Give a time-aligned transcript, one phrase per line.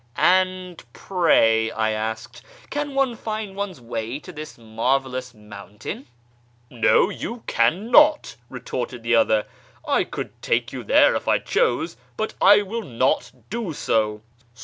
[0.17, 6.07] •'And pray," I asked, "can one find one's way to this marvellous mountain?""
[6.71, 9.45] No, you cannot," retorted the other;"
[9.87, 14.23] I could take you there if I chose, but I will not do so.